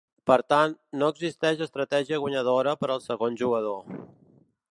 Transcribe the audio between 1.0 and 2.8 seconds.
no existeix estratègia guanyadora